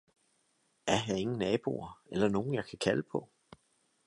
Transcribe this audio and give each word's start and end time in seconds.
Er 0.87 0.95
her 0.95 1.15
ingen 1.15 1.37
naboer 1.37 2.01
eller 2.11 2.27
nogen, 2.29 2.53
jeg 2.53 2.65
kan 2.65 2.79
kalde 2.79 3.03
på! 3.03 3.29